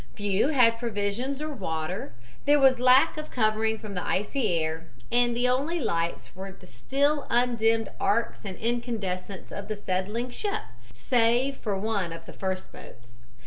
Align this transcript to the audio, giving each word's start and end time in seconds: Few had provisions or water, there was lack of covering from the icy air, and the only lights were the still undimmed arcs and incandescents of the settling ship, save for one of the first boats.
Few 0.15 0.47
had 0.47 0.79
provisions 0.79 1.43
or 1.43 1.49
water, 1.53 2.11
there 2.45 2.59
was 2.59 2.79
lack 2.79 3.17
of 3.17 3.29
covering 3.29 3.77
from 3.77 3.93
the 3.93 4.03
icy 4.03 4.55
air, 4.59 4.87
and 5.11 5.35
the 5.35 5.47
only 5.47 5.79
lights 5.79 6.35
were 6.35 6.51
the 6.51 6.65
still 6.65 7.27
undimmed 7.29 7.91
arcs 7.99 8.39
and 8.43 8.57
incandescents 8.57 9.51
of 9.51 9.67
the 9.67 9.75
settling 9.75 10.31
ship, 10.31 10.63
save 10.91 11.57
for 11.57 11.77
one 11.77 12.11
of 12.11 12.25
the 12.25 12.33
first 12.33 12.71
boats. 12.71 13.19